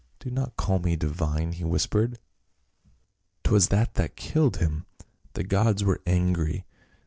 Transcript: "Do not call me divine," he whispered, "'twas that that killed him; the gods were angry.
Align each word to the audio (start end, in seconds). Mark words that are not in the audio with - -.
"Do 0.19 0.31
not 0.31 0.55
call 0.57 0.79
me 0.79 0.95
divine," 0.95 1.51
he 1.51 1.63
whispered, 1.63 2.17
"'twas 3.43 3.67
that 3.67 3.93
that 3.93 4.15
killed 4.15 4.57
him; 4.57 4.87
the 5.33 5.43
gods 5.43 5.83
were 5.83 6.01
angry. 6.07 6.65